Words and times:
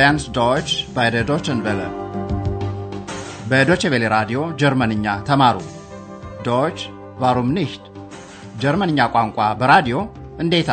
lernt 0.00 0.34
Deutsch 0.34 0.74
bei 0.90 1.06
der 1.10 1.24
Deutschen 1.24 1.58
Welle. 1.64 1.88
በዶቼ 3.50 3.82
ቬለ 3.92 4.04
ራዲዮ 4.14 4.38
ጀርመንኛ 4.60 5.06
ተማሩ። 5.28 5.56
ዶች 6.46 6.78
ዋሩም 7.22 7.48
ኒሽት 7.56 7.84
ጀርመንኛ 8.62 8.98
ቋንቋ 9.14 9.38
በራዲዮ 9.60 9.96
እንዴታ 10.44 10.70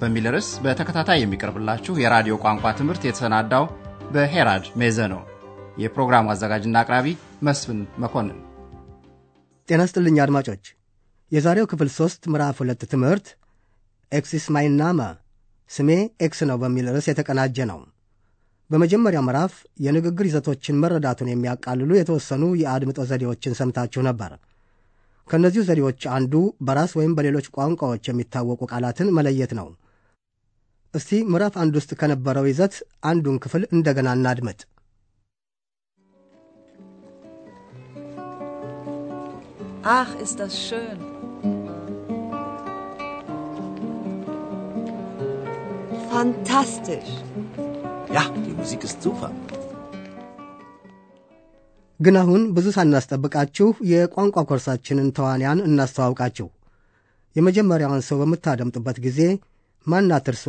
በሚል 0.00 0.26
ርዕስ 0.34 0.48
በተከታታይ 0.64 1.20
የሚቀርብላችሁ 1.22 1.94
የራዲዮ 2.02 2.34
ቋንቋ 2.44 2.64
ትምህርት 2.80 3.02
የተሰናዳው 3.06 3.64
በሄራድ 4.14 4.64
ሜዘ 4.82 4.98
ነው። 5.14 5.22
የፕሮግራሙ 5.82 6.32
አዘጋጅና 6.34 6.76
አቅራቢ 6.84 7.06
መስፍን 7.48 7.80
መኮንን። 8.04 8.38
ጤና 9.68 9.82
ስጥልኝ 9.90 10.18
አድማጮች። 10.26 10.64
የዛሬው 11.32 11.70
ክፍል 11.72 11.90
ሦስት 12.00 12.22
ምዕራፍ 12.32 12.58
ሁለት 12.64 12.82
ትምህርት 12.94 13.26
ኤክሲስ 14.12 14.46
ማይናመ 14.56 15.00
ስሜ 15.70 15.90
ኤክስ 16.26 16.42
ነው 16.50 16.58
በሚል 16.64 16.86
ርዕስ 16.96 17.08
የተቀናጀ 17.10 17.66
ነው። 17.72 17.80
በመጀመሪያው 18.70 19.24
ምዕራፍ 19.26 19.54
የንግግር 19.84 20.24
ይዘቶችን 20.28 20.80
መረዳቱን 20.82 21.30
የሚያቃልሉ 21.30 21.90
የተወሰኑ 21.96 22.42
የአድምጦ 22.60 22.98
ዘዴዎችን 23.10 23.56
ሰምታችሁ 23.60 24.02
ነበር። 24.08 24.32
ከእነዚሁ 25.28 25.62
ዘዴዎች 25.68 26.02
አንዱ 26.14 26.34
በራስ 26.66 26.92
ወይም 26.98 27.12
በሌሎች 27.18 27.46
ቋንቋዎች 27.56 28.04
የሚታወቁ 28.08 28.60
ቃላትን 28.72 29.12
መለየት 29.18 29.52
ነው። 29.60 29.68
እስቲ 30.94 31.20
ምዕራፍ 31.32 31.56
አንድ 31.62 31.74
ውስጥ 31.80 31.92
ከነበረው 32.00 32.46
ይዘት 32.50 32.76
አንዱን 33.10 33.38
ክፍል 33.44 33.64
እንደገና 33.72 34.10
እናድመጥ። 34.18 34.60
Ach, 39.92 40.14
ist 40.16 40.38
das 40.38 40.54
schön. 40.58 40.98
Fantastisch. 46.10 47.10
Ja, 48.10 48.24
die 48.59 48.59
Musik 48.59 48.81
ist 48.83 48.99
super. 49.01 49.29
ግን 51.99 52.15
አሁን 52.21 52.41
ብዙ 52.55 52.67
ሳናስጠብቃችሁ 52.77 53.67
የቋንቋ 53.91 54.37
ኮርሳችንን 54.49 55.09
ተዋንያን 55.17 55.63
እናስተዋውቃችሁ። 55.67 56.47
የመጀመሪያውን 57.35 58.01
ሰው 58.07 58.17
በምታደምጡበት 58.21 58.97
ጊዜ 59.05 59.19
ማናት 59.87 60.25
እርሷ፣ 60.33 60.45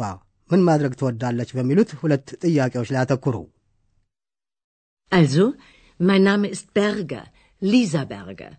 ምን 0.50 0.60
ማድረግ 0.68 0.92
ትወዳለች 1.00 1.50
በሚሉት 1.56 1.90
ሁለት 2.00 2.26
ጥያቄዎች 2.44 2.90
ላይ 2.94 3.00
አተኩሩ። 3.04 3.36
Also, 5.12 5.44
mein 6.00 6.22
Name 6.30 6.46
ist 6.54 6.66
Berger, 6.74 7.24
Lisa 7.62 8.02
Berger. 8.06 8.52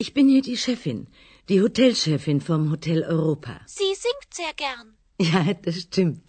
Ich 0.00 0.10
bin 0.16 0.26
hier 0.28 0.42
die 0.42 0.58
Chefin, 0.64 0.98
die 1.48 1.60
Hotelchefin 1.62 2.40
vom 2.48 2.62
Hotel 2.72 3.00
Europa. 3.14 3.54
Sie 3.78 3.92
singt 4.04 4.28
sehr 4.32 4.54
gern. 4.64 4.86
Ja, 5.20 5.40
das 5.64 5.76
stimmt. 5.80 6.26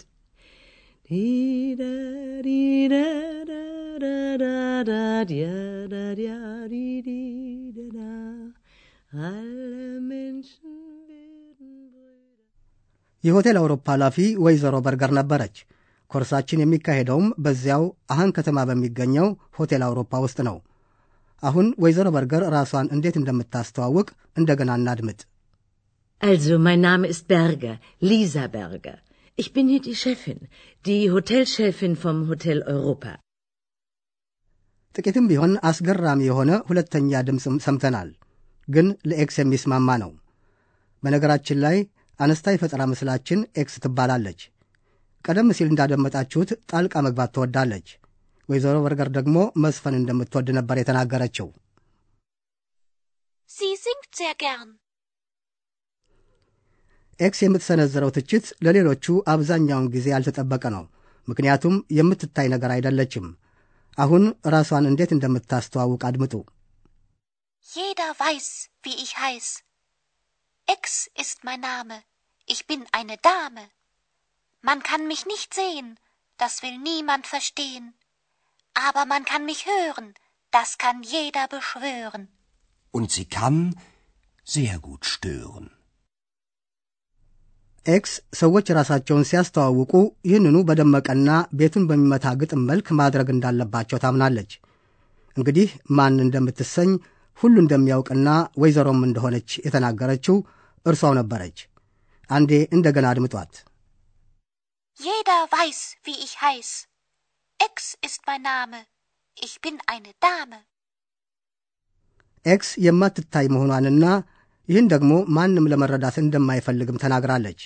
የሆቴል 13.24 13.56
አውሮፓ 13.60 13.86
ኃላፊ 13.92 14.16
ወይዘሮ 14.44 14.76
በርገር 14.86 15.10
ነበረች። 15.18 15.56
ኮርሳችን 16.10 16.62
የሚካሄደውም 16.62 17.28
በዚያው 17.44 17.84
አሃን 18.10 18.34
ከተማ 18.36 18.58
በሚገኘው 18.68 19.28
ሆቴል 19.58 19.82
አውሮፓ 19.86 20.20
ውስጥ 20.24 20.38
ነው። 20.48 20.56
አሁን 21.42 21.66
ወይዘሮ 21.84 22.08
በርገር 22.16 22.42
ራሷን 22.56 22.90
እንዴት 22.96 23.16
እንደምታስተዋውቅ 23.20 24.08
እንደገና 24.36 24.72
እናድምጥ። 24.80 25.20
Also, 26.20 26.54
mein 26.58 26.80
Name 26.80 27.04
ist 27.04 27.24
Berger, 27.28 27.74
Lisa 28.02 28.44
Berger. 28.48 28.98
Ich 29.38 29.52
bin 29.52 29.68
hier 29.68 29.80
die 29.80 29.96
Chefin, 29.96 30.40
die 30.84 31.10
Hotelchefin 31.10 31.94
vom 31.96 32.18
Hotel 32.28 32.58
Europa. 32.66 33.12
ጥቂትም 34.94 35.24
ቢሆን 35.30 35.52
አስገራሚ 35.68 36.20
የሆነ 36.26 36.50
ሁለተኛ 36.68 37.22
ድምፅም 37.28 37.56
ሰምተናል፣ 37.64 38.10
ግን 38.68 38.86
ለኤክስ 39.08 39.36
የሚስማማ 39.40 39.96
ነው። 40.02 40.10
በነገራችን 41.02 41.58
ላይ 41.64 41.76
አነስታ 42.20 42.54
የፈጠራ 42.54 42.82
ምስላችን 42.92 43.40
ኤክስ 43.62 43.74
ትባላለች። 43.84 44.40
ቀደም 45.24 45.50
ሲል 45.58 45.68
እንዳደመጣችሁት 45.72 46.52
ጣልቃ 46.72 47.02
መግባት 47.06 47.32
ትወዳለች። 47.36 47.88
ወይዘሮ 48.48 48.78
በርገር 48.86 49.10
ደግሞ 49.18 49.36
መስፈን 49.64 49.98
እንደምትወድ 50.00 50.50
ነበር 50.60 50.78
የተናገረችው። 50.80 51.48
Sie 53.50 53.74
singt 53.78 54.10
sehr 54.14 54.34
gern. 54.36 54.68
ኤክስ 57.19 57.39
የምትሰነዝረው 57.43 58.11
ትችት 58.17 58.45
ለሌሎቹ 58.65 59.05
አብዛኛውን 59.33 59.87
ጊዜ 59.95 60.07
ያልተጠበቀ 60.13 60.63
ነው። 60.75 60.83
ምክንያቱም 61.27 61.75
የምትታይ 61.97 62.47
ነገር 62.53 62.71
አይደለችም። 62.75 63.25
አሁን 63.97 64.23
ራሷን 64.53 64.89
እንዴት 64.91 65.11
እንደምታስተዋውቅ 65.15 66.01
አድምጡ። 66.09 66.33
Jeder 67.65 68.11
weiß, 68.19 68.47
wie 68.83 68.95
ich 69.03 69.11
heiß. 69.17 69.47
Ex 70.67 70.83
ist 71.15 71.37
mein 71.43 71.61
Name. 71.61 71.97
Ich 72.47 72.61
bin 72.65 72.81
eine 72.91 73.17
Dame. 73.19 73.63
Man 74.63 74.79
kann 74.83 75.03
mich 75.07 75.23
nicht 75.25 75.53
sehen, 75.53 75.87
das 76.39 76.53
will 76.63 76.77
niemand 76.83 77.25
verstehen. 77.27 77.85
Aber 78.75 79.03
man 79.05 79.23
kann 79.25 79.45
mich 79.45 79.61
hören, 79.65 80.07
das 80.53 80.69
kann 80.77 81.03
jeder 81.15 81.47
beschwören. 81.47 82.23
Und 82.93 83.11
sie 83.11 83.25
kann 83.29 83.57
sehr 84.47 84.79
gut 84.79 85.05
stören. 85.05 85.67
ኤክስ 87.86 88.12
ሰዎች 88.40 88.66
ራሳቸውን 88.78 89.26
ሲያስተዋውቁ 89.30 89.92
ይህንኑ 90.28 90.56
በደመቀና 90.68 91.30
ቤቱን 91.58 91.84
በሚመታ 91.90 92.26
ግጥም 92.40 92.62
መልክ 92.70 92.86
ማድረግ 93.00 93.28
እንዳለባቸው 93.34 94.00
ታምናለች። 94.04 94.52
እንግዲህ 95.36 95.68
ማን 95.98 96.16
እንደምትሰኝ 96.24 96.90
ሁሉ 97.38 97.54
እንደሚያውቅና 97.62 98.28
ወይዘሮም 98.62 99.00
እንደሆነች 99.08 99.50
የተናገረችው 99.66 100.36
እርሷው 100.86 101.14
ነበረች። 101.20 101.58
አንዴ 102.30 102.52
እንደገና 102.76 103.06
አድምጧት። 103.12 103.54
Jeder 105.00 105.42
weiß, 105.48 105.78
wie 106.04 106.18
ich 106.24 106.34
heiß. 106.38 106.68
Ex 107.60 107.76
ist 108.00 108.20
mein 108.26 108.42
Name. 108.44 108.80
Ich 109.36 109.54
bin 109.60 109.76
eine 109.86 110.12
Dame. 110.22 110.58
ኤክስ 112.46 112.70
የማትታይ 112.86 113.46
መሆኗንና 113.54 114.04
ይህን 114.68 114.86
ደግሞ 114.92 115.12
ማንም 115.36 115.68
ለመረዳት 115.70 116.16
እንደማይፈልግም 116.20 117.00
ተናግራለች። 117.02 117.60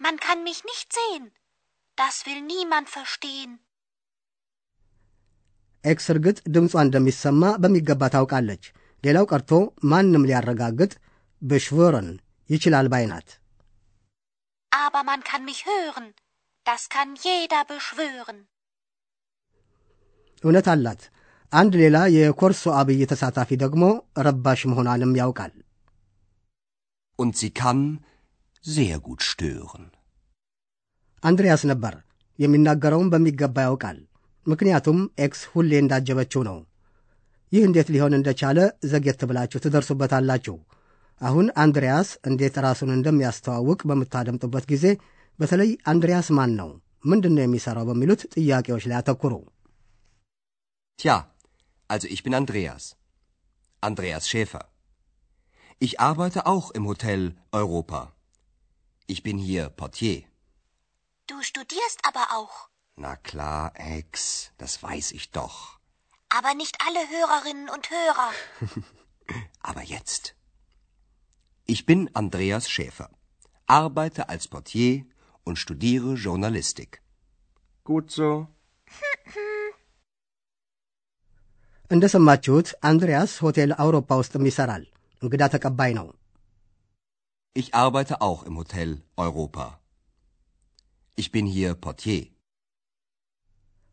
ማን 0.00 0.16
ካን 0.24 0.40
ሚህ 0.46 0.58
ኒህት 0.68 0.90
ሴን 0.96 1.24
ዳስ 1.98 2.16
ቪል 2.26 2.40
ኒማን 2.48 2.86
ፈርሽቴን። 2.92 3.52
ኤክስ 5.84 6.06
እርግጥ 6.12 6.38
ድምጿ 6.54 6.74
እንደሚሰማ 6.84 7.42
በሚገባ 7.62 8.08
ታውቃለች። 8.14 8.64
ሌላው 9.04 9.26
ቀርቶ 9.32 9.50
ማንም 9.90 10.26
ሊያረጋግጥ 10.28 10.92
ብሽወርን 11.42 12.08
ይችላል 12.50 12.86
ባይ 12.92 13.04
ናት። 13.10 13.28
አባ 14.72 14.94
ማን 15.08 15.20
ካን 15.28 15.42
ሚህ 15.46 15.60
ሆርን 15.66 16.08
ዳስ 16.66 16.84
ካን 16.92 17.10
የዳ 17.24 17.54
ብሽወርን። 17.68 18.40
እውነት 20.44 20.66
አላት። 20.72 21.02
አንድ 21.52 21.72
ሌላ 21.80 21.96
የኮርሶ 22.14 22.64
አብይ 22.78 23.00
ተሳታፊ 23.10 23.50
ደግሞ 23.62 23.84
ረባሽ 24.26 24.60
መሆኗንም 24.70 25.16
ያውቃል። 25.20 25.52
Und 27.18 27.32
sie 27.34 27.50
kann 27.52 27.78
sehr 28.64 28.96
gut 29.00 29.20
stören. 29.22 29.84
አንድሪያስ 31.22 31.62
ነበር። 31.70 31.94
የሚናገረውም 32.38 33.10
በሚገባ 33.12 33.56
ያውቃል። 33.66 33.98
ምክንያቱም 34.46 34.98
ኤክስ 35.24 35.40
ሁሌ 35.52 35.70
እንዳጀበችው 35.82 36.42
ነው። 36.48 36.58
ይህ 37.52 37.62
እንዴት 37.68 37.88
ሊሆን 37.94 38.16
እንደቻለ 38.18 38.58
ዘጌት 38.92 39.20
ብላችሁ 39.30 39.58
ትደርሱበታላችሁ። 39.64 40.56
አሁን 41.20 41.46
አንድሪያስ 41.62 42.08
እንዴት 42.30 42.56
ራሱን 42.66 42.90
እንደሚያስተዋውቅ 42.96 43.80
በምታደምጡበት 43.90 44.64
ጊዜ 44.72 44.84
በተለይ 45.38 45.70
አንድሪያስ 45.92 46.28
ማን 46.38 46.52
ነው፣ 46.60 46.70
ምንድን 47.04 47.34
ነው 47.36 47.44
የሚሠራው 47.44 47.86
በሚሉት 47.90 48.22
ጥያቄዎች 48.34 48.84
ላይ 48.90 48.98
አተኩሩ። 49.00 49.34
Tja, 50.98 51.14
also 51.88 52.08
ich 52.08 52.22
bin 52.22 52.34
Andreas. 52.34 52.96
Andreas 53.80 54.28
Schäfer. 54.28 54.70
Ich 55.78 56.00
arbeite 56.00 56.46
auch 56.46 56.70
im 56.70 56.86
Hotel 56.86 57.36
Europa. 57.52 58.12
Ich 59.06 59.22
bin 59.22 59.38
hier 59.38 59.68
Portier. 59.68 60.24
Du 61.26 61.42
studierst 61.42 62.00
aber 62.02 62.26
auch. 62.36 62.68
Na 62.96 63.16
klar, 63.16 63.72
Ex, 63.74 64.52
das 64.58 64.82
weiß 64.82 65.12
ich 65.12 65.30
doch. 65.30 65.78
Aber 66.28 66.54
nicht 66.54 66.76
alle 66.86 67.08
Hörerinnen 67.08 67.68
und 67.68 67.90
Hörer. 67.90 68.30
Aber 69.60 69.82
jetzt. 69.82 70.34
Ich 71.66 71.84
bin 71.84 72.14
Andreas 72.14 72.70
Schäfer, 72.70 73.10
arbeite 73.66 74.28
als 74.28 74.48
Portier 74.48 75.04
und 75.44 75.58
studiere 75.58 76.14
Journalistik. 76.14 77.02
Gut 77.84 78.10
so. 78.10 78.48
እንደ 81.91 82.05
ሰማችሁት 82.13 82.67
አንድሪያስ 82.89 83.31
ሆቴል 83.45 83.71
አውሮፓ 83.83 84.09
ውስጥም 84.21 84.47
ይሠራል። 84.49 84.83
እንግዳ 85.21 85.43
ተቀባይ 85.55 85.93
ነው። 85.99 86.07
Ich 87.55 87.69
arbeite 87.75 88.15
auch 88.21 88.41
im 88.43 88.55
Hotel 88.55 88.89
Europa. 89.17 89.65
Ich 91.17 91.29
bin 91.33 91.45
hier 91.55 91.71
Portier. 91.85 92.21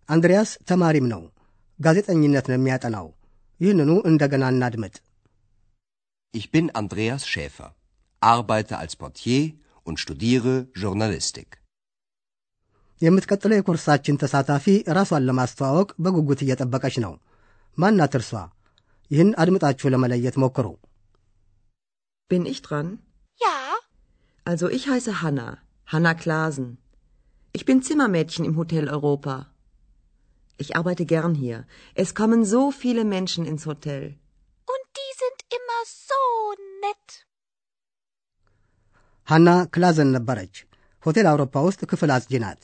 አንድሪያስ 0.08 0.50
ተማሪም 0.70 1.06
ነው። 1.14 1.22
ጋዜጠኝነት 1.78 2.46
ነው 2.50 2.56
የሚያጠናው። 2.56 3.06
ይህንኑ 3.60 3.90
እንደገና 4.10 4.44
እናድምጥ። 4.54 4.94
Ich 6.34 6.46
bin 6.52 6.66
Andreas 6.80 7.22
Schäfer, 7.26 7.68
arbeite 8.22 8.74
als 8.78 8.94
Portier 8.96 9.42
und 9.86 9.96
studiere 9.98 10.54
Journalistik. 10.82 11.48
የምትቀጥለው 13.02 13.56
የኮርሳችን 13.58 14.18
ተሳታፊ 14.22 14.66
ራሷን 14.96 15.26
ለማስተዋወቅ 15.28 15.90
በጉጉት 16.04 16.40
እየጠበቀች 16.44 16.96
ነው። 17.04 17.12
ማናት 17.78 18.14
እርሷ? 18.18 18.32
ይህን 19.10 19.30
አድምጣችሁ 19.42 19.88
ለመለየት 19.94 20.36
ሞክሩ። 20.44 20.66
Bin 22.30 22.42
ich 22.52 22.60
dran? 22.66 22.88
Ja, 23.40 23.56
Also 24.46 24.66
ich 24.76 24.84
heiße 24.88 25.12
Hanna, 25.22 25.48
Hanna 25.88 26.12
Klasen. 26.14 26.68
Ich 27.54 27.64
bin 27.68 27.78
Zimmermädchen 27.82 28.44
im 28.48 28.56
Hotel 28.60 28.84
Europa. 28.88 29.34
Ich 30.60 30.70
arbeite 30.78 31.04
gern 31.06 31.34
hier. 31.34 31.58
Es 32.02 32.10
kommen 32.14 32.40
so 32.44 32.62
viele 32.82 33.04
Menschen 33.14 33.44
ins 33.52 33.64
Hotel. 33.70 34.02
und 34.68 34.84
die 34.98 35.12
sind 35.22 35.38
immer 35.58 35.80
so 36.08 36.20
nett. 36.84 37.06
ሐና 39.28 39.48
ክላዘን 39.74 40.10
ነበረች። 40.16 40.54
ሆቴል 41.02 41.26
አውሮፓ 41.30 41.54
ውስጥ 41.66 41.80
ክፍል 41.90 42.10
አጽጂ 42.16 42.32
ናት። 42.44 42.62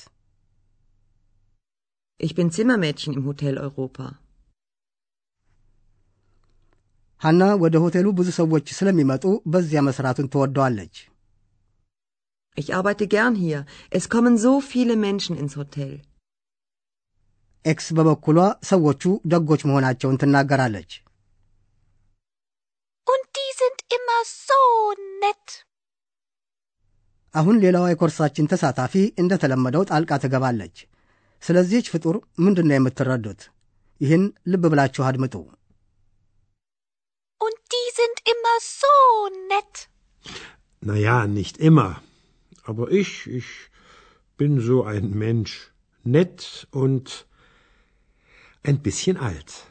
Ich 2.20 2.34
bin 2.38 2.48
Zimmermädchen 2.56 3.12
im 3.18 3.24
Hotel 3.30 3.54
Europa. 3.58 4.06
ሐና 7.21 7.43
ወደ 7.63 7.75
ሆቴሉ 7.83 8.07
ብዙ 8.19 8.29
ሰዎች 8.37 8.67
ስለሚመጡ 8.77 9.23
በዚያ 9.53 9.79
መስራቱን 9.87 10.29
ትወደዋለች። 10.33 10.95
Ich 12.57 12.69
arbeite 12.73 13.05
gern 13.07 13.35
hier. 13.35 13.59
Es 13.91 14.05
kommen 14.13 14.35
so 14.37 14.51
viele 14.71 14.95
Menschen 14.97 15.35
ins 15.41 15.53
Hotel. 15.59 15.91
ኤክስ 17.65 17.87
በበኩሏ 17.97 18.37
ሰዎቹ 18.69 19.01
ደጎች 19.31 19.61
መሆናቸውን 19.69 20.19
ትናገራለች። 20.21 20.91
Und 23.07 23.23
die 23.37 23.51
sind 23.61 23.79
immer 23.97 24.21
so 24.39 24.59
nett. 25.23 25.45
አሁን 27.33 27.55
ሌላዋ 27.63 27.85
የኮርሳችን 27.89 28.49
ተሳታፊ 28.53 28.93
እንደተለመደው 29.23 29.83
ጣልቃ 29.91 30.11
ትገባለች። 30.23 30.77
ስለዚህች 31.43 31.87
ፍጡር 31.93 32.15
ምንድን 32.45 32.67
ነው 32.69 32.77
የምትረዱት? 32.77 33.41
ይህን 34.01 34.23
ልብ 34.51 34.63
ብላችሁ 34.73 35.03
አድምጡ። 35.09 35.35
Und 37.39 37.55
die 37.73 37.89
sind 37.99 38.17
immer 38.33 38.55
so 38.81 38.95
nett. 39.53 39.89
Na 40.81 40.95
ja, 40.95 41.27
nicht 41.27 41.57
immer. 41.57 42.01
Aber 42.63 42.91
ich, 42.91 43.27
ich 43.27 43.47
bin 44.37 44.59
so 44.59 44.83
ein 44.83 45.11
Mensch. 45.11 45.71
Nett 46.03 46.67
und 46.71 47.27
ein 48.63 48.81
bisschen 48.81 49.17
alt. 49.17 49.65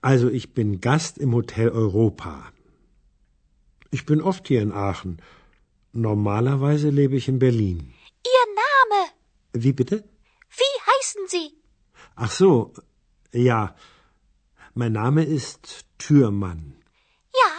Also 0.00 0.28
ich 0.28 0.54
bin 0.54 0.80
Gast 0.80 1.18
im 1.18 1.34
Hotel 1.34 1.68
Europa. 1.70 2.52
Ich 3.90 4.06
bin 4.06 4.20
oft 4.20 4.48
hier 4.48 4.60
in 4.60 4.72
Aachen. 4.72 5.22
Normalerweise 5.92 6.90
lebe 6.90 7.16
ich 7.16 7.28
in 7.28 7.38
Berlin. 7.38 7.94
Ihr 8.24 8.46
Name. 8.64 9.00
Wie 9.52 9.72
bitte? 9.72 10.04
Wie 10.50 10.74
heißen 10.90 11.22
Sie? 11.28 11.52
Ach 12.16 12.30
so, 12.30 12.74
ja. 13.32 13.74
Mein 14.77 14.93
Name 14.93 15.23
ist 15.29 15.63
Türmann. 15.99 16.61
Ja, 17.33 17.51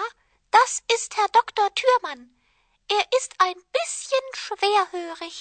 das 0.53 0.73
ist 0.95 1.11
Herr 1.17 1.31
Dr. 1.31 1.67
Thürmann. 1.75 2.21
Er 2.89 3.05
ist 3.19 3.33
ein 3.39 3.59
bisschen 3.77 4.25
schwerhörig. 4.37 5.37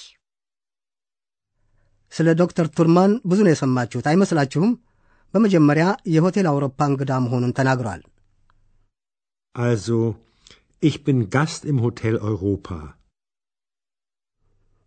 ስለ 2.12 2.28
ዶክተር 2.40 2.66
ቱርማን 2.76 3.12
ብዙ 3.30 3.38
ነው 3.44 3.52
የሰማችሁት 3.52 4.06
አይመስላችሁም? 4.10 4.72
በመጀመሪያ 5.34 5.84
የሆቴል 6.14 6.46
አውሮፓ 6.50 6.78
እንግዳ 6.90 7.12
መሆኑን 7.24 7.54
ተናግሯል። 7.58 8.02
Also, 9.54 9.98
ich 10.82 10.96
bin 11.06 11.18
Gast 11.34 11.62
im 11.72 11.78
Hotel 11.84 12.14
Europa. 12.30 12.76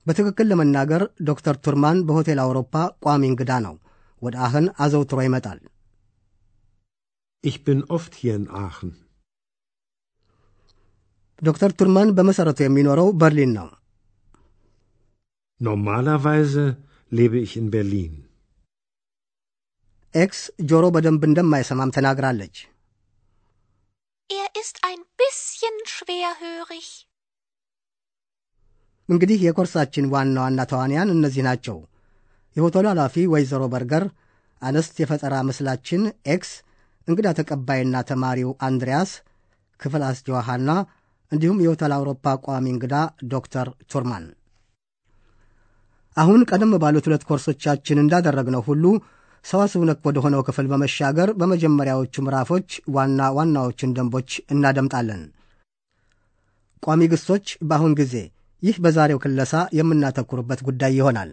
በትክክል 0.05 0.47
ለመናገር 0.51 1.01
ዶክተር 1.29 1.55
ቱርማን 1.65 1.97
በሆቴል 2.07 2.39
አውሮፓ 2.43 2.73
ቋሚ 3.05 3.23
እንግዳ 3.31 3.51
ነው። 3.65 3.75
ወደ 4.21 4.35
አህን 4.45 4.67
አዘውትሮ 4.83 5.19
ይመጣል። 5.25 5.59
Ich 7.44 7.64
bin 7.64 7.84
oft 7.86 8.12
hier 8.14 8.34
in 8.36 8.46
Aachen. 8.56 8.90
ዶክተር 11.42 11.70
ቱርማን 11.78 12.08
በመሠረቱ 12.16 12.58
የሚኖረው 12.64 13.08
በርሊን 13.20 13.52
ነው። 13.58 13.68
Normalerweise 15.60 16.64
lebe 17.12 17.38
ich 17.46 17.54
in 17.60 17.66
Berlin. 17.74 18.12
ኤክስ 20.14 20.40
ጆሮ 20.70 20.84
በደንብ 20.94 21.22
እንደማይሰማም 21.28 21.94
ተናግራለች። 21.96 22.56
Er 24.30 24.48
ist 24.62 24.76
ein 24.90 25.02
bisschen 25.20 25.76
schwerhörig. 25.94 26.88
እንግዲህ 29.08 29.38
የኮርሳችን 29.46 30.10
ዋና 30.14 30.36
ዋና 30.44 30.60
ተዋንያን 30.72 31.14
እነዚህ 31.16 31.42
ናቸው። 31.48 31.78
የሆቴሉ 32.56 32.86
ኃላፊ 32.92 33.14
ወይዘሮ 33.34 33.62
በርገር፣ 33.74 34.04
አነስት 34.62 34.94
የፈጠራ 35.02 35.34
ምስላችን 35.48 36.02
ኤክስ፣ 36.34 36.50
እንግዳ 37.08 37.28
ተቀባይና 37.38 37.96
ተማሪው 38.10 38.50
አንድሪያስ፣ 38.66 39.10
ክፍል 39.80 40.02
አስጀዋ 40.08 40.38
ሐና፣ 40.48 40.70
እንዲሁም 41.32 41.62
የሆቴል 41.64 41.92
አውሮፓ 41.96 42.34
ቋሚ 42.44 42.66
እንግዳ 42.72 42.94
ዶክተር 43.32 43.68
ቱርማን። 43.92 44.24
አሁን 46.16 46.40
ቀደም 46.50 46.72
ባሉት 46.82 47.06
ሁለት 47.08 47.22
ኮርሶቻችን 47.28 48.02
እንዳደረግነው 48.02 48.62
ሁሉ 48.66 48.84
ሰዋስው 49.44 49.84
ነክ 49.88 50.02
ወደ 50.08 50.18
ሆነው 50.24 50.42
ክፍል 50.48 50.66
በመሻገር 50.72 51.28
በመጀመሪያዎቹ 51.38 52.14
ምዕራፎች 52.24 52.68
ዋና 52.96 53.30
ዋናዎቹን 53.36 53.94
ደንቦች 53.96 54.30
እናደምጣለን። 54.52 55.22
ቋሚ 56.82 57.02
ግሶች 57.12 57.46
በአሁን 57.62 57.92
ጊዜ 58.00 58.14
ይህ 58.62 58.76
በዛሬው 58.84 59.22
ክለሳ 59.24 59.54
የምናተኩርበት 59.78 60.60
ጉዳይ 60.68 60.92
ይሆናል። 60.98 61.30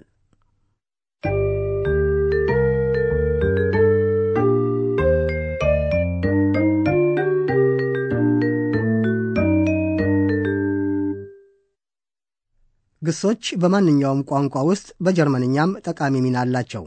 ግሶች 13.09 13.43
በማንኛውም 13.61 14.23
ቋንቋ 14.31 14.63
ውስጥ 14.69 14.87
በጀርመንኛም 15.05 15.77
ጠቃሚ 15.87 16.15
ሚና 16.25 16.37
አላቸው። 16.43 16.85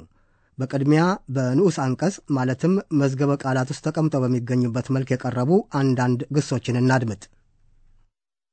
በቅድሚያ 0.59 1.03
በንዑስ 1.35 1.77
አንቀጽ 1.85 2.17
ማለትም 2.37 2.73
መዝገበ 3.01 3.33
ቃላት 3.45 3.71
ውስጥ 3.73 3.83
ተቀምጠው 3.87 4.23
በሚገኙበት 4.25 4.89
መልክ 4.97 5.11
የቀረቡ 5.13 5.51
አንዳንድ 5.81 6.21
ግሶችን 6.37 6.81
እናድምጥ። 6.83 7.23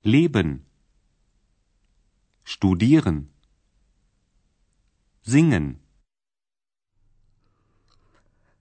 Leben. 0.06 0.50
Studieren. 2.48 3.18
Singen. 5.28 5.66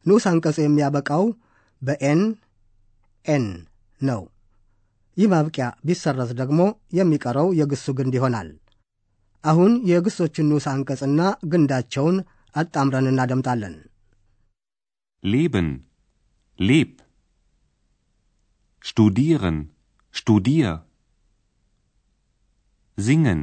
ንዑስ 0.07 0.25
አንቀጹ 0.31 0.57
የሚያበቃው 0.63 1.25
በኤን 1.83 2.21
ኤን 3.25 3.47
ነው። 4.01 4.21
ይህ 5.17 5.29
ማብቂያ 5.33 5.67
ቢሰረዝ 5.87 6.31
ደግሞ 6.41 6.61
የሚቀረው 6.99 7.49
የግሱ 7.59 7.87
ግንድ 7.99 8.15
ይሆናል። 8.19 8.49
አሁን 9.45 9.73
የግሶቹን 9.91 10.49
ንዑስ 10.51 10.67
አንቀጽና 10.73 11.21
ግንዳቸውን 11.53 12.17
አጣምረን 12.55 13.09
እናደምጣለን። 13.13 13.77
Leben. 15.23 15.69
Leb. 16.59 16.91
Studieren. 18.85 19.57
Studier. 20.15 20.75
Singen. 22.99 23.41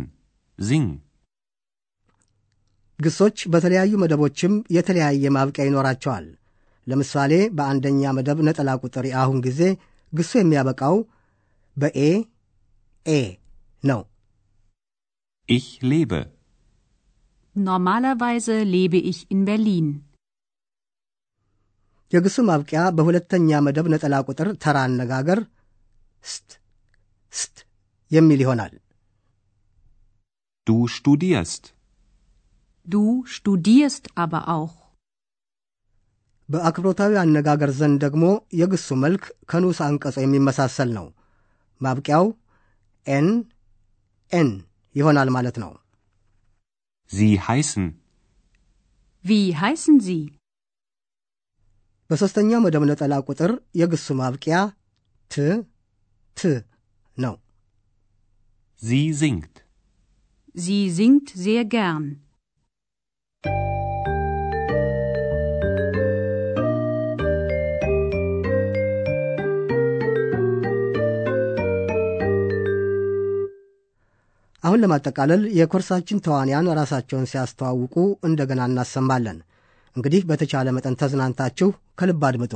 Sing. 0.59 0.87
ግሶች 2.99 3.37
በተለያዩ 3.53 3.93
መደቦችም 4.01 4.53
የተለያየ 4.75 5.31
ማብቂያ 5.35 5.63
ይኖራቸዋል። 5.67 6.25
ለምሳሌ 6.87 7.33
በአንደኛ 7.57 8.11
መደብ 8.17 8.39
ነጠላ 8.47 8.69
ቁጥር 8.83 9.05
የአሁን 9.09 9.39
ጊዜ 9.47 9.61
ግሱ 10.13 10.31
የሚያበቃው 10.39 10.95
በኤ 11.77 11.99
ኤ 13.05 13.19
ነው። 13.83 14.01
Ich 15.48 15.66
lebe. 15.84 16.20
Normalerweise 17.54 18.56
lebe 18.66 18.98
ich 19.10 19.20
in 19.30 19.40
Berlin. 19.44 19.88
የግሱ 22.12 22.36
ማብቂያ 22.48 22.80
በሁለተኛ 22.96 23.58
መደብ 23.66 23.86
ነጠላ 23.92 24.14
ቁጥር 24.28 24.48
ተራ 24.62 24.76
አነጋገር 24.86 25.40
ስት 26.24 26.48
ስት 27.32 27.56
የሚል 28.10 28.40
ይሆናል። 28.44 28.72
Du 30.66 30.76
studierst. 30.88 31.62
Du 32.86 33.02
studierst 33.36 34.04
aber 34.14 34.42
auch. 34.56 34.74
በአክብሮታዊ 36.48 37.12
አነጋገር 37.22 37.70
ዘንድ 37.78 37.98
ደግሞ 38.04 38.24
የግሱ 38.60 38.88
መልክ 39.04 39.24
ከንዑስ 39.50 39.78
አንቀጹ 39.86 40.16
የሚመሳሰል 40.22 40.90
ነው። 40.98 41.06
ማብቂያው 41.80 42.26
ኤን 43.06 43.28
ኤን 44.32 44.50
ይሆናል 44.94 45.28
ማለት 45.36 45.56
ነው። 45.64 45.72
Sie 47.10 47.32
heißen. 47.46 47.86
Wie 49.24 49.46
heißen 49.62 49.96
Sie? 50.08 50.22
በሦስተኛው 52.10 52.60
መደብ 52.64 52.84
ነጠላ 52.90 53.14
ቁጥር 53.28 53.50
የግሱ 53.80 54.06
ማብቂያ 54.20 54.58
ት 55.30 55.34
ት 56.36 56.42
ነው። 57.16 57.34
Sie 58.82 59.04
singt. 59.22 59.54
Sie 60.64 60.80
singt 60.98 61.28
sehr 61.46 61.64
gern. 61.76 62.04
አሁን 74.65 74.81
ለማጠቃለል 74.83 75.41
የኮርሳችን 75.57 76.21
ተዋንያን 76.25 76.71
ራሳቸውን 76.79 77.29
ሲያስተዋውቁ 77.31 77.95
እንደገና 78.27 78.61
እናሰማለን። 78.69 79.37
እንግዲህ 79.95 80.21
በተቻለ 80.29 80.69
መጠን 80.77 80.97
ተዝናንታችሁ 81.01 81.67
ከልብ 81.99 82.23
አድምጡ። 82.29 82.53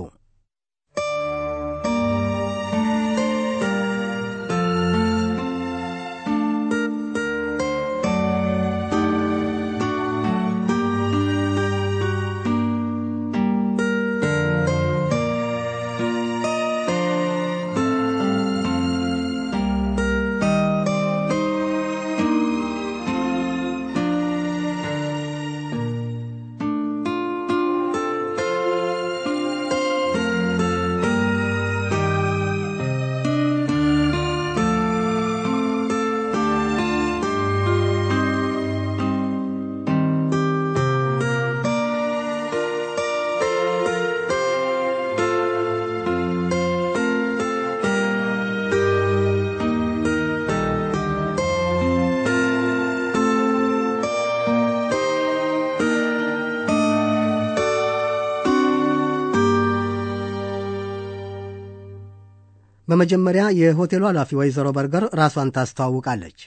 በመጀመሪያ 62.89 63.45
የሆቴሉ 63.61 64.03
ኃላፊ 64.11 64.31
ወይዘሮ 64.41 64.69
በርገር 64.79 65.05
ራሷን 65.21 65.53
ታስተዋውቃለች። 65.57 66.41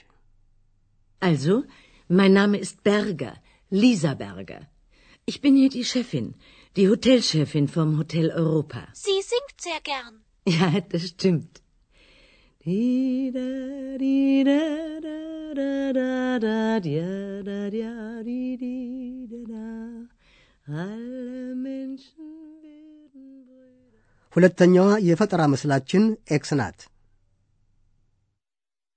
Also, 1.22 1.54
mein 2.10 2.32
Name 2.38 2.54
ist 2.64 2.76
Berger, 2.84 3.34
Lisa 3.72 4.12
Berger. 4.14 4.60
Ich 5.26 5.38
bin 5.40 5.56
hier 5.56 5.68
die 5.68 5.84
Chefin, 5.84 6.26
die 6.76 6.88
Hotelchefin 6.88 7.66
vom 7.68 7.98
Hotel 7.98 8.30
Europa. 8.42 8.82
Sie 8.94 9.20
singt 9.32 9.58
sehr 9.60 9.80
gern. 9.82 10.14
Ja, 10.46 10.80
das 10.92 11.08
stimmt. 11.08 11.54
Di 12.64 13.30
da 13.34 13.48
di 13.98 14.44
da 14.44 14.62
da 15.06 15.18
da 15.58 15.92
da 15.92 16.38
da 16.38 16.80
dia 16.80 17.42
da 17.42 17.70
dia 17.70 18.22
di 18.22 18.56
di 18.56 18.76
da 19.30 19.40
da. 19.52 19.68
Alle 20.66 21.54
Menschen 21.56 22.28
werden 22.28 22.36
Brüder. 22.38 22.51
ሁለተኛዋ 24.36 24.88
የፈጠራ 25.08 25.42
ምስላችን 25.54 26.04
ኤክስ 26.36 26.50
ናት። 26.60 26.78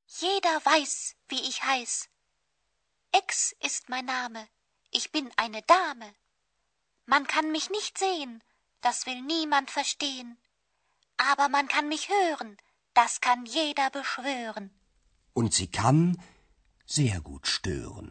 Jeder 0.09 0.55
weiß, 0.69 0.93
wie 1.29 1.41
ich 1.49 1.59
heiß. 1.63 1.93
Ex 3.13 3.29
ist 3.67 3.83
mein 3.89 4.07
Name. 4.15 4.41
Ich 4.93 5.05
bin 5.15 5.27
eine 5.35 5.61
Dame. 5.63 6.09
Man 7.07 7.23
kann 7.33 7.47
mich 7.51 7.67
nicht 7.69 7.97
sehen, 7.97 8.33
das 8.83 8.97
will 9.07 9.21
niemand 9.35 9.69
verstehen. 9.71 10.29
Aber 11.19 11.47
man 11.49 11.67
kann 11.73 11.87
mich 11.87 12.05
hören, 12.09 12.51
das 12.95 13.21
kann 13.21 13.41
jeder 13.57 13.89
beschwören. 13.89 14.65
Und 15.35 15.53
sie 15.53 15.69
kann 15.79 15.99
sehr 16.89 17.19
gut 17.21 17.45
stören. 17.55 18.09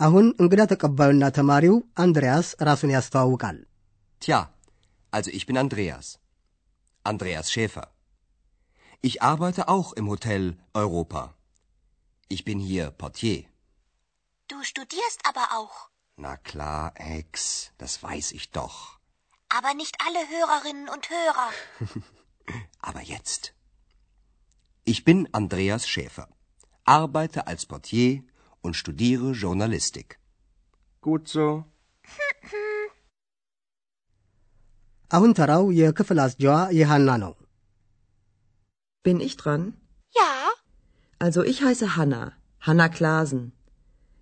አሁን 0.00 0.26
እንግዳ 0.42 0.60
ተቀባዩና 0.70 1.24
ተማሪው 1.36 1.76
አንድሪያስ 2.02 2.48
ራሱን 2.68 2.92
ያስተዋውቃል። 2.94 3.58
Tja, 4.22 4.38
also 5.11 5.31
ich 5.31 5.45
bin 5.45 5.57
Andreas. 5.57 6.19
Andreas 7.03 7.51
Schäfer. 7.51 7.93
Ich 9.01 9.21
arbeite 9.21 9.67
auch 9.67 9.93
im 9.93 10.09
Hotel 10.09 10.57
Europa. 10.73 11.33
Ich 12.27 12.43
bin 12.43 12.59
hier 12.59 12.91
Portier. 12.91 13.45
Du 14.47 14.63
studierst 14.63 15.21
aber 15.23 15.57
auch. 15.57 15.89
Na 16.17 16.35
klar, 16.37 16.93
Ex, 16.95 17.71
das 17.77 18.03
weiß 18.03 18.33
ich 18.33 18.51
doch. 18.51 18.99
Aber 19.47 19.73
nicht 19.73 19.95
alle 20.05 20.19
Hörerinnen 20.29 20.89
und 20.89 21.09
Hörer. 21.09 21.49
Aber 22.81 23.01
jetzt. 23.01 23.53
Ich 24.83 25.03
bin 25.03 25.31
Andreas 25.33 25.87
Schäfer, 25.87 26.27
arbeite 26.83 27.47
als 27.47 27.65
Portier 27.65 28.23
und 28.61 28.75
studiere 28.75 29.31
Journalistik. 29.31 30.19
Gut 31.01 31.27
so. 31.27 31.65
አሁን 35.10 35.32
ተራው 35.38 35.64
የክፍል 35.80 36.20
አስጃዋ 36.26 36.56
የሃና 36.78 37.10
ነው። 37.24 37.32
Bin 39.04 39.18
ich 39.20 39.34
dran? 39.36 39.62
Ja, 40.14 40.30
Also 41.20 41.40
ich 41.44 41.58
heiße 41.62 41.88
Hanna, 41.96 42.22
Hanna 42.62 42.86
Klasen. 42.88 43.42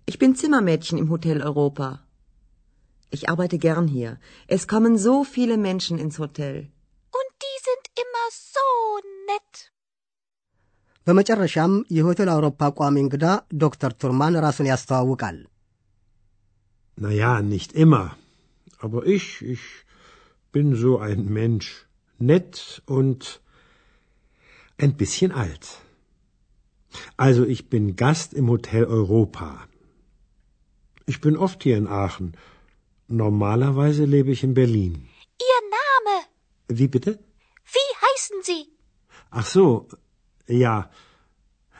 Ich 0.07 0.17
bin 0.19 0.31
Zimmermädchen 0.35 0.97
im 0.97 1.09
Hotel 1.09 1.37
Europa. 1.41 1.87
Ich 3.11 3.23
arbeite 3.31 3.57
gern 3.59 3.87
hier. 3.87 4.11
Es 4.49 4.63
kommen 4.67 4.93
so 4.97 5.13
viele 5.35 5.57
Menschen 5.67 5.97
ins 5.97 6.17
Hotel. 6.19 6.55
und 7.13 7.29
die 7.45 7.57
sind 7.67 7.85
immer 8.03 8.25
so 8.47 8.65
nett. 9.29 9.51
በመጨረሻም 11.07 11.71
የሆቴል 11.97 12.29
አውሮፓ 12.33 12.59
ቋሚ 12.79 12.95
እንግዳ 13.05 13.25
ዶክተር 13.63 13.91
ቱርማን 14.01 14.35
ራሱን 14.45 14.69
ያስተዋውቃል። 14.71 15.37
Na 16.97 17.09
ja, 17.21 17.31
nicht 17.53 17.71
immer. 17.83 18.05
Aber 18.79 19.01
ich, 19.15 19.27
ich 19.53 19.63
bin 20.58 20.74
so 20.74 20.98
ein 20.98 21.20
Mensch. 21.26 21.86
Nett 22.18 22.82
und 22.86 23.40
ein 24.76 24.96
bisschen 24.96 25.30
alt. 25.30 25.66
Also 27.16 27.44
ich 27.54 27.68
bin 27.72 27.94
Gast 27.94 28.34
im 28.34 28.48
Hotel 28.54 28.84
Europa. 28.84 29.68
Ich 31.06 31.20
bin 31.20 31.36
oft 31.36 31.62
hier 31.62 31.76
in 31.76 31.86
Aachen. 31.86 32.36
Normalerweise 33.06 34.04
lebe 34.04 34.32
ich 34.32 34.42
in 34.42 34.54
Berlin. 34.54 35.08
Ihr 35.50 35.60
Name, 35.78 36.14
Wie 36.78 36.88
bitte? 36.88 37.12
wie 37.76 37.90
heißen 38.06 38.38
Sie? 38.42 38.62
Ach 39.30 39.46
so, 39.46 39.88
ja. 40.48 40.90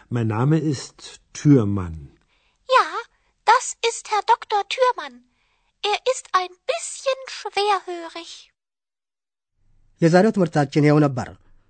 Mein 0.08 0.28
Name 0.28 0.58
ist 0.60 1.20
Türmann. 1.32 1.98
Ja, 2.76 2.86
das 3.44 3.76
ist 3.88 4.04
Herr 4.12 4.22
Dr. 4.32 4.60
Thürmann. 4.68 5.24
Er 5.82 5.98
ist 6.12 6.26
ein 6.32 6.52
bisschen 6.72 7.20
schwerhörig. 7.26 8.52
የዛሬው 10.00 10.34
ትምህርታችን 10.34 10.86
ይኸው 10.86 11.00
ነበር። 11.04 11.28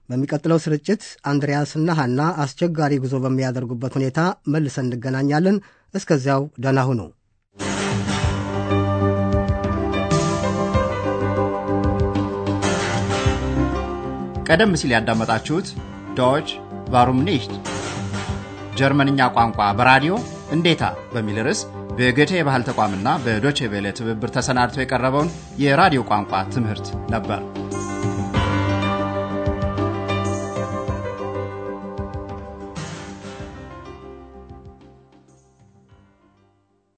በሚቀጥለው 0.09 0.59
ስርጭት 0.65 1.03
አንድሪያስና 1.31 1.97
ሐና 1.99 2.21
አስቸጋሪ 2.45 2.95
ጉዞ 3.03 3.15
በሚያደርጉበት 3.25 3.97
ሁኔታ 3.99 4.21
መልሰን 4.55 4.87
እንገናኛለን። 4.89 5.59
እስከዚያው 5.95 6.43
ደህና 6.65 6.81
ሁኑ። 6.91 7.01
ቀደም 14.49 14.73
ሲል 14.81 14.93
ያዳመጣችሁት 14.95 15.69
ዶች 16.19 16.49
ቫሩም 16.93 17.19
ኒሽት 17.27 17.53
ጀርመንኛ 18.79 19.21
ቋንቋ 19.37 19.61
በራዲዮ 19.79 20.15
እንዴታ 20.57 20.83
በሚል 21.13 21.39
ርዕስ 21.47 21.61
በጎቴ 21.99 22.33
የባህል 22.37 22.63
ተቋምና 22.69 23.09
በዶቼ 23.25 23.69
ቬለ 23.73 23.87
ትብብር 23.99 24.31
ተሰናድቶ 24.37 24.79
የቀረበውን 24.81 25.33
የራዲዮ 25.65 26.03
ቋንቋ 26.11 26.43
ትምህርት 26.55 26.87
ነበር። 27.15 27.41